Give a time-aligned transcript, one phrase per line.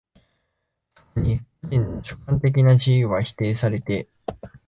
[0.95, 4.07] そこに個人の主観的な自由は否定されて、